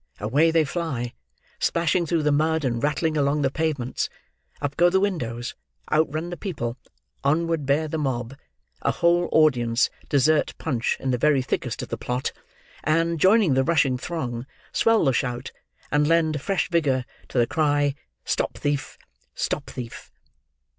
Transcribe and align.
Away 0.19 0.49
they 0.49 0.63
fly, 0.65 1.13
splashing 1.59 2.07
through 2.07 2.23
the 2.23 2.31
mud, 2.31 2.65
and 2.65 2.81
rattling 2.81 3.15
along 3.17 3.43
the 3.43 3.51
pavements: 3.51 4.09
up 4.59 4.75
go 4.75 4.89
the 4.89 4.99
windows, 4.99 5.53
out 5.91 6.11
run 6.11 6.31
the 6.31 6.37
people, 6.37 6.75
onward 7.23 7.67
bear 7.67 7.87
the 7.87 7.99
mob, 7.99 8.35
a 8.81 8.89
whole 8.89 9.29
audience 9.31 9.91
desert 10.09 10.55
Punch 10.57 10.97
in 10.99 11.11
the 11.11 11.19
very 11.19 11.43
thickest 11.43 11.83
of 11.83 11.89
the 11.89 11.99
plot, 11.99 12.31
and, 12.83 13.19
joining 13.19 13.53
the 13.53 13.63
rushing 13.63 13.95
throng, 13.95 14.47
swell 14.71 15.05
the 15.05 15.13
shout, 15.13 15.51
and 15.91 16.07
lend 16.07 16.41
fresh 16.41 16.67
vigour 16.71 17.05
to 17.27 17.37
the 17.37 17.45
cry, 17.45 17.93
"Stop 18.25 18.57
thief! 18.57 18.97
Stop 19.35 19.69
thief!" 19.69 20.11